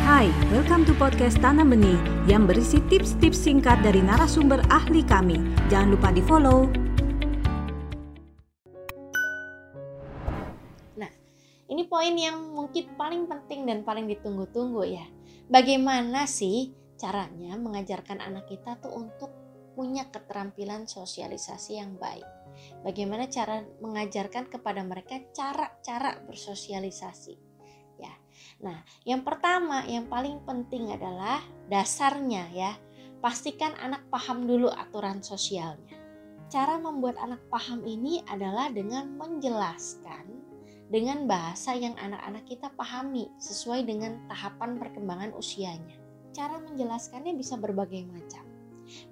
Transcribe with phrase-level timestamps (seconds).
[0.00, 5.36] Hai, welcome to podcast Tanam Benih yang berisi tips-tips singkat dari narasumber ahli kami.
[5.68, 6.72] Jangan lupa di follow.
[10.96, 11.12] Nah,
[11.68, 15.04] ini poin yang mungkin paling penting dan paling ditunggu-tunggu ya.
[15.52, 19.28] Bagaimana sih caranya mengajarkan anak kita tuh untuk
[19.76, 22.24] punya keterampilan sosialisasi yang baik?
[22.80, 27.49] Bagaimana cara mengajarkan kepada mereka cara-cara bersosialisasi?
[28.60, 31.40] Nah, yang pertama yang paling penting adalah
[31.72, 32.72] dasarnya ya.
[33.20, 35.96] Pastikan anak paham dulu aturan sosialnya.
[36.48, 40.40] Cara membuat anak paham ini adalah dengan menjelaskan
[40.90, 45.96] dengan bahasa yang anak-anak kita pahami sesuai dengan tahapan perkembangan usianya.
[46.34, 48.49] Cara menjelaskannya bisa berbagai macam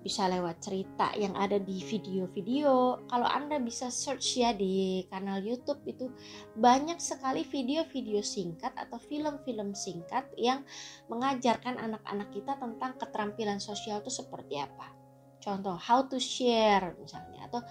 [0.00, 3.04] bisa lewat cerita yang ada di video-video.
[3.06, 6.10] Kalau Anda bisa search ya di kanal YouTube itu
[6.56, 10.62] banyak sekali video-video singkat atau film-film singkat yang
[11.10, 14.90] mengajarkan anak-anak kita tentang keterampilan sosial itu seperti apa.
[15.38, 17.62] Contoh how to share misalnya atau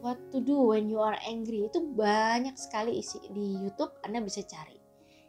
[0.00, 4.40] what to do when you are angry itu banyak sekali isi di YouTube Anda bisa
[4.48, 4.80] cari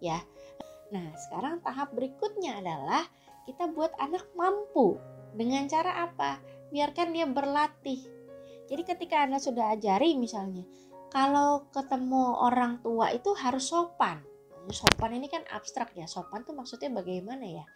[0.00, 0.18] ya.
[0.92, 3.04] Nah, sekarang tahap berikutnya adalah
[3.44, 4.96] kita buat anak mampu
[5.34, 6.38] dengan cara apa?
[6.70, 8.00] Biarkan dia berlatih.
[8.70, 10.64] Jadi ketika Anda sudah ajari misalnya,
[11.12, 14.22] kalau ketemu orang tua itu harus sopan.
[14.72, 16.08] Sopan ini kan abstrak ya.
[16.08, 17.66] Sopan tuh maksudnya bagaimana ya?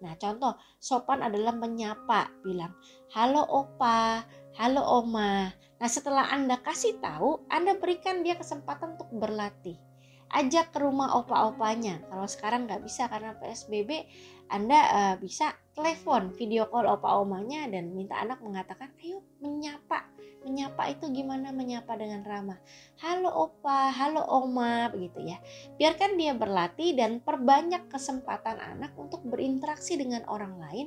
[0.00, 2.72] Nah, contoh sopan adalah menyapa, bilang,
[3.12, 4.24] "Halo opa,
[4.56, 9.87] halo oma." Nah, setelah Anda kasih tahu, Anda berikan dia kesempatan untuk berlatih
[10.32, 12.04] ajak ke rumah opa-opanya.
[12.08, 14.04] Kalau sekarang nggak bisa karena PSBB,
[14.48, 20.08] Anda uh, bisa telepon, video call opa-omanya dan minta anak mengatakan, ayo menyapa.
[20.46, 22.56] Menyapa itu gimana menyapa dengan ramah.
[23.02, 25.36] Halo opa, halo oma, begitu ya.
[25.76, 30.86] Biarkan dia berlatih dan perbanyak kesempatan anak untuk berinteraksi dengan orang lain.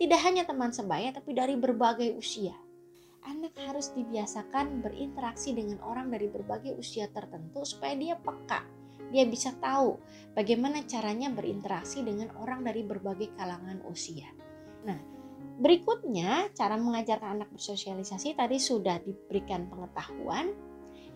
[0.00, 2.56] Tidak hanya teman sebaya, tapi dari berbagai usia
[3.26, 8.62] anak harus dibiasakan berinteraksi dengan orang dari berbagai usia tertentu supaya dia peka.
[9.14, 10.02] Dia bisa tahu
[10.34, 14.26] bagaimana caranya berinteraksi dengan orang dari berbagai kalangan usia.
[14.82, 14.98] Nah,
[15.62, 20.50] berikutnya cara mengajarkan anak bersosialisasi tadi sudah diberikan pengetahuan,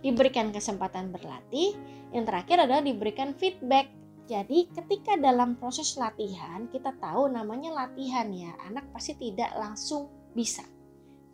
[0.01, 1.75] diberikan kesempatan berlatih,
[2.15, 3.91] yang terakhir adalah diberikan feedback.
[4.31, 10.63] Jadi ketika dalam proses latihan kita tahu namanya latihan ya, anak pasti tidak langsung bisa.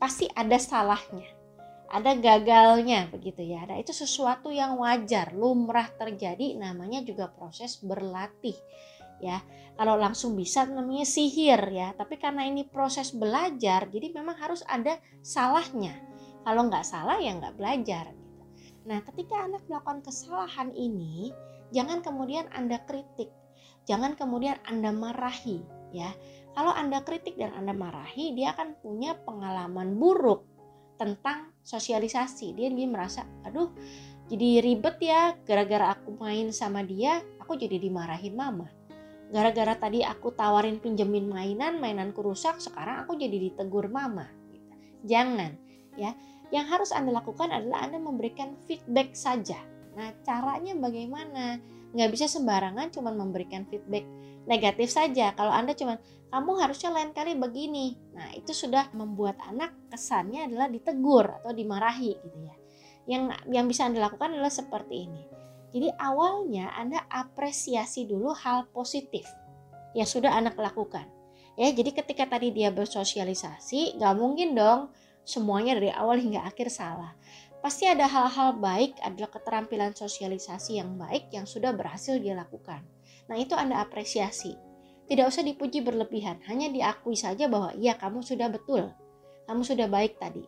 [0.01, 1.36] Pasti ada salahnya,
[1.87, 3.63] ada gagalnya begitu ya.
[3.67, 8.57] Nah, itu sesuatu yang wajar, lumrah terjadi namanya juga proses berlatih
[9.23, 9.41] ya.
[9.77, 14.97] Kalau langsung bisa namanya sihir ya, tapi karena ini proses belajar, jadi memang harus ada
[15.21, 15.93] salahnya.
[16.43, 18.09] Kalau nggak salah ya nggak belajar.
[18.11, 18.43] Gitu.
[18.89, 21.31] Nah, ketika anak melakukan kesalahan ini,
[21.77, 23.29] jangan kemudian Anda kritik,
[23.85, 25.61] jangan kemudian Anda marahi
[25.93, 26.11] ya.
[26.57, 30.56] Kalau Anda kritik dan Anda marahi, dia akan punya pengalaman buruk
[30.97, 32.57] tentang sosialisasi.
[32.57, 33.73] Dia dia merasa, aduh,
[34.27, 38.67] jadi ribet ya gara-gara aku main sama dia, aku jadi dimarahin mama.
[39.31, 44.27] Gara-gara tadi aku tawarin pinjemin mainan, mainanku rusak, sekarang aku jadi ditegur mama.
[45.07, 45.55] Jangan,
[45.95, 46.15] ya.
[46.55, 49.59] Yang harus Anda lakukan adalah Anda memberikan feedback saja.
[49.99, 51.59] Nah, caranya bagaimana?
[51.91, 54.07] Nggak bisa sembarangan cuma memberikan feedback
[54.47, 55.35] negatif saja.
[55.35, 55.99] Kalau Anda cuma
[56.31, 57.99] kamu harusnya lain kali begini.
[58.15, 62.57] Nah, itu sudah membuat anak kesannya adalah ditegur atau dimarahi gitu ya.
[63.07, 65.23] Yang yang bisa Anda lakukan adalah seperti ini.
[65.71, 69.27] Jadi awalnya Anda apresiasi dulu hal positif
[69.93, 71.05] yang sudah anak lakukan.
[71.57, 74.93] Ya, jadi ketika tadi dia bersosialisasi, nggak mungkin dong
[75.27, 77.17] semuanya dari awal hingga akhir salah.
[77.67, 82.79] Pasti ada hal-hal baik, adalah keterampilan sosialisasi yang baik yang sudah berhasil dia lakukan.
[83.27, 84.55] Nah itu Anda apresiasi.
[85.11, 88.95] Tidak usah dipuji berlebihan, hanya diakui saja bahwa iya kamu sudah betul,
[89.51, 90.47] kamu sudah baik tadi.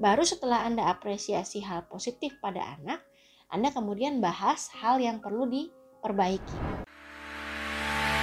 [0.00, 3.04] Baru setelah Anda apresiasi hal positif pada anak,
[3.52, 6.88] Anda kemudian bahas hal yang perlu diperbaiki.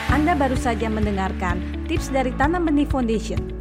[0.09, 3.60] Anda baru saja mendengarkan tips dari Tanam Benih Foundation.